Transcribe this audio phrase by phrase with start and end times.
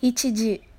[0.00, 0.69] 一時。